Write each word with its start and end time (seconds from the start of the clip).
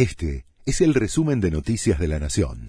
Este 0.00 0.46
es 0.64 0.80
el 0.80 0.94
resumen 0.94 1.42
de 1.42 1.50
Noticias 1.50 1.98
de 1.98 2.08
la 2.08 2.18
Nación. 2.18 2.68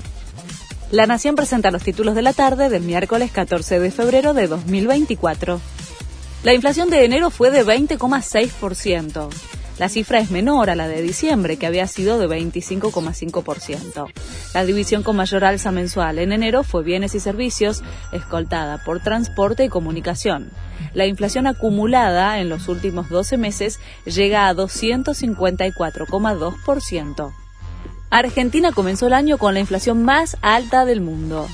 La 0.91 1.05
Nación 1.05 1.35
presenta 1.35 1.71
los 1.71 1.81
títulos 1.81 2.13
de 2.13 2.21
la 2.21 2.33
tarde 2.33 2.67
del 2.67 2.83
miércoles 2.83 3.31
14 3.31 3.79
de 3.79 3.89
febrero 3.89 4.33
de 4.33 4.47
2024. 4.47 5.61
La 6.43 6.53
inflación 6.53 6.89
de 6.89 7.05
enero 7.05 7.29
fue 7.29 7.49
de 7.49 7.65
20,6%. 7.65 9.29
La 9.81 9.89
cifra 9.89 10.19
es 10.19 10.29
menor 10.29 10.69
a 10.69 10.75
la 10.75 10.87
de 10.87 11.01
diciembre, 11.01 11.57
que 11.57 11.65
había 11.65 11.87
sido 11.87 12.19
de 12.19 12.27
25,5%. 12.27 14.11
La 14.53 14.63
división 14.63 15.01
con 15.01 15.15
mayor 15.15 15.43
alza 15.43 15.71
mensual 15.71 16.19
en 16.19 16.33
enero 16.33 16.61
fue 16.61 16.83
bienes 16.83 17.15
y 17.15 17.19
servicios, 17.19 17.81
escoltada 18.11 18.83
por 18.83 18.99
transporte 18.99 19.63
y 19.63 19.69
comunicación. 19.69 20.51
La 20.93 21.07
inflación 21.07 21.47
acumulada 21.47 22.39
en 22.39 22.47
los 22.47 22.67
últimos 22.67 23.09
12 23.09 23.37
meses 23.37 23.79
llega 24.05 24.49
a 24.49 24.53
254,2%. 24.53 27.33
Argentina 28.11 28.71
comenzó 28.73 29.07
el 29.07 29.13
año 29.13 29.39
con 29.39 29.55
la 29.55 29.61
inflación 29.61 30.03
más 30.03 30.37
alta 30.43 30.85
del 30.85 31.01
mundo. 31.01 31.47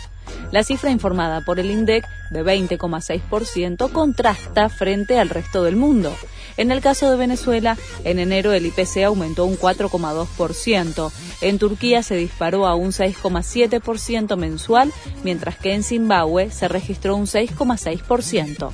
La 0.52 0.64
cifra 0.64 0.92
informada 0.92 1.40
por 1.40 1.62
el 1.62 1.72
INDEC 1.72 2.04
de 2.32 2.44
20,6% 2.44 3.90
contrasta 3.90 4.68
frente 4.68 5.18
al 5.18 5.30
resto 5.30 5.64
del 5.64 5.78
mundo. 5.78 6.14
En 6.58 6.72
el 6.72 6.82
caso 6.82 7.10
de 7.10 7.18
Venezuela, 7.18 7.78
en 8.04 8.20
enero 8.20 8.52
el 8.52 8.66
IPC 8.66 9.04
aumentó 9.06 9.46
un 9.46 9.58
4,2%. 9.58 11.12
En 11.42 11.60
Turquía 11.60 12.04
se 12.04 12.16
disparó 12.16 12.66
a 12.66 12.76
un 12.76 12.92
6,7% 12.92 14.36
mensual, 14.36 14.92
mientras 15.24 15.58
que 15.58 15.74
en 15.74 15.84
Zimbabue 15.84 16.50
se 16.50 16.68
registró 16.68 17.16
un 17.16 17.28
6,6%. 17.28 18.72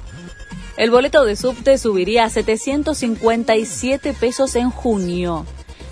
El 0.78 0.90
boleto 0.90 1.24
de 1.24 1.36
subte 1.36 1.78
subiría 1.78 2.24
a 2.24 2.30
757 2.30 4.14
pesos 4.14 4.56
en 4.56 4.72
junio. 4.72 5.46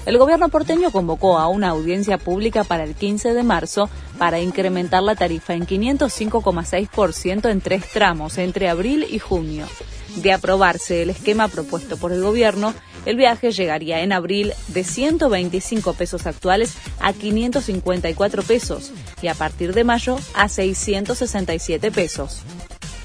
El 0.06 0.18
gobierno 0.18 0.50
porteño 0.50 0.92
convocó 0.92 1.38
a 1.38 1.48
una 1.48 1.70
audiencia 1.70 2.18
pública 2.18 2.64
para 2.64 2.84
el 2.84 2.96
15 2.96 3.36
de 3.36 3.44
marzo 3.44 3.90
para 4.18 4.40
incrementar 4.40 5.04
la 5.04 5.16
tarifa 5.16 5.54
en 5.54 5.68
505,6% 5.68 7.50
en 7.50 7.62
tres 7.62 7.86
tramos 7.92 8.40
entre 8.40 8.68
abril 8.68 9.06
y 9.10 9.20
junio. 9.20 9.68
De 10.16 10.34
aprobarse 10.34 11.04
el 11.04 11.12
esquema 11.12 11.48
propuesto 11.48 11.98
por 11.98 12.12
el 12.12 12.22
gobierno, 12.22 12.74
el 13.06 13.16
viaje 13.16 13.52
llegaría 13.52 14.02
en 14.02 14.12
abril 14.12 14.54
de 14.68 14.84
125 14.84 15.94
pesos 15.94 16.26
actuales 16.26 16.74
a 17.00 17.14
554 17.14 18.44
pesos 18.44 18.92
y 19.22 19.28
a 19.28 19.36
partir 19.36 19.74
de 19.74 19.84
mayo 19.84 20.18
a 20.34 20.50
667 20.50 21.92
pesos. 21.92 22.42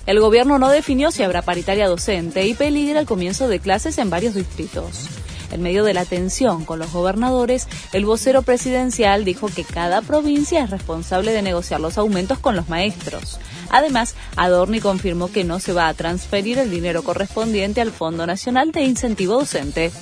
El 0.06 0.20
gobierno 0.20 0.58
no 0.58 0.70
definió 0.70 1.10
si 1.10 1.22
habrá 1.22 1.42
paritaria 1.42 1.88
docente 1.88 2.47
y 2.47 2.55
peligra 2.55 3.00
el 3.00 3.06
comienzo 3.06 3.48
de 3.48 3.60
clases 3.60 3.98
en 3.98 4.08
varios 4.08 4.34
distritos. 4.34 5.08
En 5.52 5.62
medio 5.62 5.84
de 5.84 5.94
la 5.94 6.05
tensión 6.05 6.64
con 6.64 6.78
los 6.78 6.92
gobernadores, 6.92 7.69
el 7.92 8.05
vocero 8.05 8.42
presidencial 8.42 9.25
dijo 9.25 9.48
que 9.48 9.64
cada 9.64 10.03
provincia 10.03 10.64
es 10.64 10.70
responsable 10.70 11.33
de 11.33 11.42
negociar 11.42 11.80
los 11.80 11.98
aumentos 11.98 12.38
con 12.38 12.56
los 12.56 12.69
maestros. 12.69 13.38
Además, 13.70 14.14
Adorni 14.36 14.80
confirmó 14.80 15.30
que 15.30 15.44
no 15.44 15.61
se 15.61 15.72
va 15.72 15.88
a 15.88 15.94
transferir 15.94 16.58
el 16.58 16.70
dinero 16.70 17.03
correspondiente 17.03 17.80
al 17.80 17.92
Fondo 17.92 18.27
Nacional 18.27 18.72
de 18.72 18.83
Incentivo 18.83 19.34
Docente. 19.34 19.92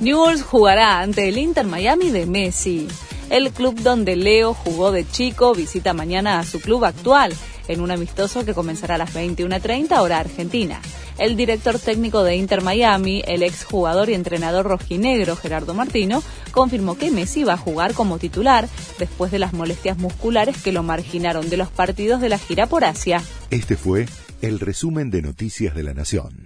Newell's 0.00 0.42
jugará 0.42 1.00
ante 1.00 1.28
el 1.28 1.38
Inter 1.38 1.66
Miami 1.66 2.10
de 2.10 2.26
Messi. 2.26 2.88
El 3.30 3.50
club 3.50 3.80
donde 3.80 4.14
Leo 4.14 4.54
jugó 4.54 4.92
de 4.92 5.08
chico 5.08 5.54
visita 5.54 5.94
mañana 5.94 6.38
a 6.38 6.44
su 6.44 6.60
club 6.60 6.84
actual 6.84 7.34
en 7.66 7.80
un 7.80 7.90
amistoso 7.90 8.44
que 8.44 8.54
comenzará 8.54 8.96
a 8.96 8.98
las 8.98 9.14
21.30 9.14 9.98
hora 10.00 10.18
argentina. 10.18 10.80
El 11.18 11.36
director 11.36 11.78
técnico 11.78 12.22
de 12.24 12.36
Inter 12.36 12.62
Miami, 12.62 13.22
el 13.26 13.42
exjugador 13.42 14.10
y 14.10 14.14
entrenador 14.14 14.66
rojinegro 14.66 15.34
Gerardo 15.34 15.72
Martino, 15.72 16.22
confirmó 16.52 16.98
que 16.98 17.10
Messi 17.10 17.42
va 17.42 17.54
a 17.54 17.58
jugar 17.58 17.94
como 17.94 18.18
titular 18.18 18.68
después 18.98 19.32
de 19.32 19.38
las 19.38 19.54
molestias 19.54 19.96
musculares 19.96 20.62
que 20.62 20.72
lo 20.72 20.82
marginaron 20.82 21.48
de 21.48 21.56
los 21.56 21.68
partidos 21.68 22.20
de 22.20 22.28
la 22.28 22.38
gira 22.38 22.66
por 22.66 22.84
Asia. 22.84 23.22
Este 23.50 23.76
fue 23.76 24.06
el 24.42 24.60
resumen 24.60 25.10
de 25.10 25.22
Noticias 25.22 25.74
de 25.74 25.82
la 25.82 25.94
Nación. 25.94 26.45